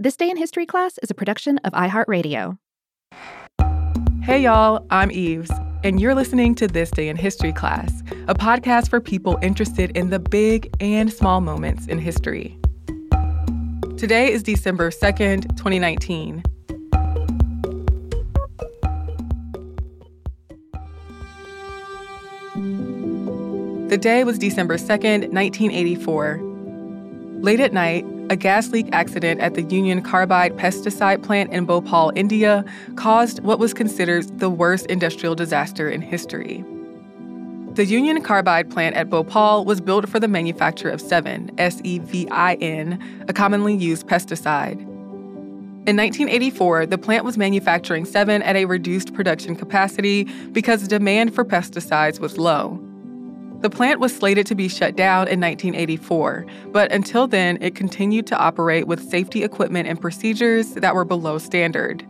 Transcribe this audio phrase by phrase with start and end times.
[0.00, 2.56] This Day in History class is a production of iHeartRadio.
[4.22, 5.50] Hey, y'all, I'm Eves,
[5.82, 10.10] and you're listening to This Day in History class, a podcast for people interested in
[10.10, 12.56] the big and small moments in history.
[13.96, 16.44] Today is December 2nd, 2019.
[23.88, 26.40] The day was December 2nd, 1984.
[27.42, 32.12] Late at night, a gas leak accident at the Union Carbide pesticide plant in Bhopal,
[32.14, 32.64] India,
[32.96, 36.64] caused what was considered the worst industrial disaster in history.
[37.74, 41.50] The Union Carbide plant at Bhopal was built for the manufacture of Sevin,
[43.28, 44.80] a commonly used pesticide.
[45.86, 51.44] In 1984, the plant was manufacturing Sevin at a reduced production capacity because demand for
[51.44, 52.87] pesticides was low.
[53.60, 58.24] The plant was slated to be shut down in 1984, but until then, it continued
[58.28, 62.06] to operate with safety equipment and procedures that were below standard.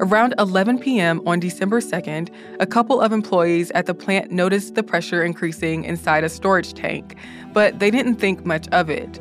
[0.00, 1.20] Around 11 p.m.
[1.24, 6.24] on December 2nd, a couple of employees at the plant noticed the pressure increasing inside
[6.24, 7.16] a storage tank,
[7.52, 9.20] but they didn't think much of it.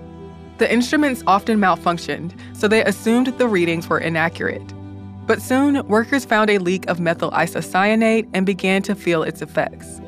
[0.58, 4.74] The instruments often malfunctioned, so they assumed the readings were inaccurate.
[5.28, 10.02] But soon, workers found a leak of methyl isocyanate and began to feel its effects.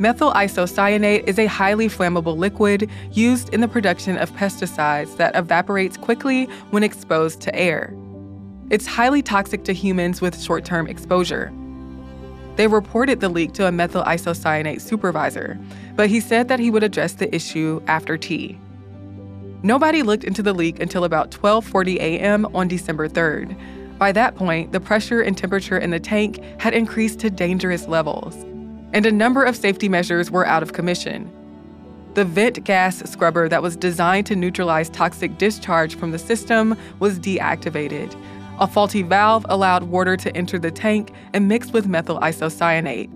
[0.00, 5.96] Methyl isocyanate is a highly flammable liquid used in the production of pesticides that evaporates
[5.96, 7.92] quickly when exposed to air.
[8.70, 11.52] It's highly toxic to humans with short term exposure.
[12.54, 15.58] They reported the leak to a methyl isocyanate supervisor,
[15.96, 18.56] but he said that he would address the issue after tea.
[19.64, 22.46] Nobody looked into the leak until about 12:40 a.m.
[22.54, 23.56] on December 3rd.
[23.98, 28.44] By that point, the pressure and temperature in the tank had increased to dangerous levels
[28.92, 31.30] and a number of safety measures were out of commission.
[32.14, 37.20] The vent gas scrubber that was designed to neutralize toxic discharge from the system was
[37.20, 38.14] deactivated.
[38.58, 43.08] A faulty valve allowed water to enter the tank and mix with methyl isocyanate.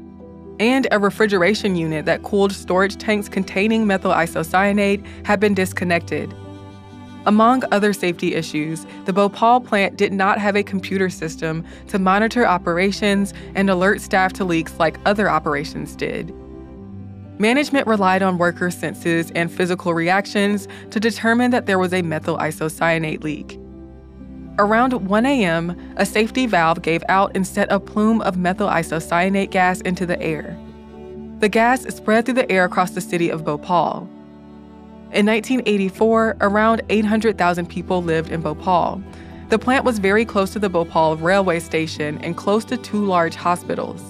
[0.61, 6.33] And a refrigeration unit that cooled storage tanks containing methyl isocyanate had been disconnected.
[7.25, 12.47] Among other safety issues, the Bhopal plant did not have a computer system to monitor
[12.47, 16.35] operations and alert staff to leaks like other operations did.
[17.39, 22.39] Management relied on worker senses and physical reactions to determine that there was a methyl
[22.39, 23.59] isocyanate leak.
[24.59, 29.51] Around 1 a.m., a safety valve gave out and set a plume of methyl isocyanate
[29.51, 30.59] gas into the air.
[31.39, 34.09] The gas spread through the air across the city of Bhopal.
[35.13, 39.03] In 1984, around 800,000 people lived in Bhopal.
[39.51, 43.35] The plant was very close to the Bhopal railway station and close to two large
[43.35, 44.03] hospitals.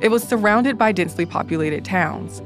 [0.00, 2.42] It was surrounded by densely populated towns.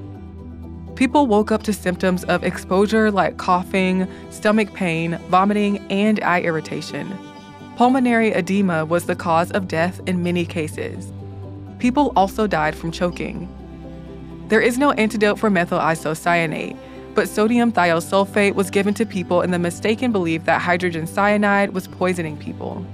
[0.95, 7.11] People woke up to symptoms of exposure like coughing, stomach pain, vomiting, and eye irritation.
[7.77, 11.11] Pulmonary edema was the cause of death in many cases.
[11.79, 13.49] People also died from choking.
[14.49, 16.77] There is no antidote for methyl isocyanate,
[17.15, 21.89] but sodium thiosulfate was given to people in the mistaken belief that hydrogen cyanide was
[21.89, 22.85] poisoning people.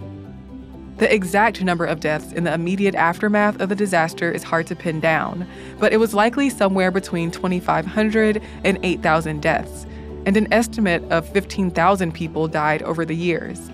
[0.99, 4.77] The exact number of deaths in the immediate aftermath of the disaster is hard to
[4.77, 5.47] pin down,
[5.79, 9.87] but it was likely somewhere between 2,500 and 8,000 deaths,
[10.25, 13.71] and an estimate of 15,000 people died over the years.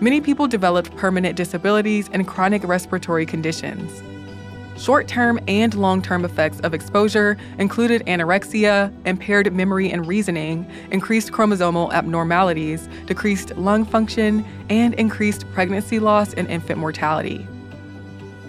[0.00, 4.02] Many people developed permanent disabilities and chronic respiratory conditions.
[4.78, 11.32] Short term and long term effects of exposure included anorexia, impaired memory and reasoning, increased
[11.32, 17.46] chromosomal abnormalities, decreased lung function, and increased pregnancy loss and infant mortality.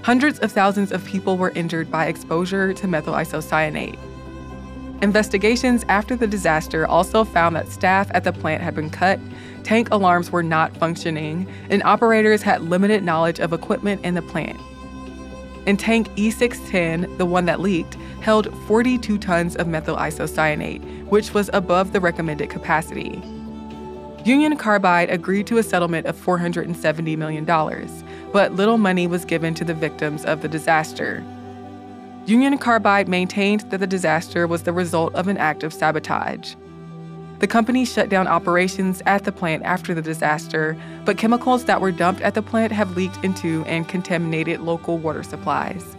[0.01, 3.97] Hundreds of thousands of people were injured by exposure to methyl isocyanate.
[5.01, 9.19] Investigations after the disaster also found that staff at the plant had been cut,
[9.63, 14.59] tank alarms were not functioning, and operators had limited knowledge of equipment in the plant
[15.67, 21.49] and tank E610, the one that leaked, held 42 tons of methyl isocyanate, which was
[21.53, 23.21] above the recommended capacity.
[24.25, 27.45] Union Carbide agreed to a settlement of $470 million,
[28.33, 31.23] but little money was given to the victims of the disaster.
[32.25, 36.55] Union Carbide maintained that the disaster was the result of an act of sabotage.
[37.39, 40.75] The company shut down operations at the plant after the disaster,
[41.05, 45.21] but chemicals that were dumped at the plant have leaked into and contaminated local water
[45.21, 45.95] supplies.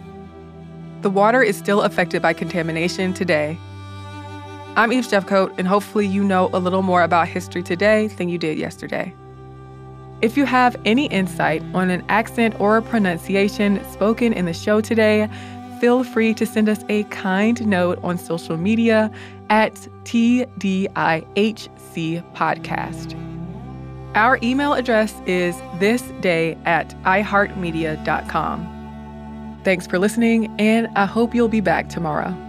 [1.01, 3.57] The water is still affected by contamination today.
[4.75, 8.37] I'm Eve Jeffcoat, and hopefully, you know a little more about history today than you
[8.37, 9.13] did yesterday.
[10.21, 14.81] If you have any insight on an accent or a pronunciation spoken in the show
[14.81, 15.29] today,
[15.79, 19.09] feel free to send us a kind note on social media
[19.49, 20.83] at TDIHC
[22.33, 23.15] Podcast.
[24.15, 28.75] Our email address is thisday at iheartmedia.com.
[29.63, 32.48] Thanks for listening, and I hope you'll be back tomorrow.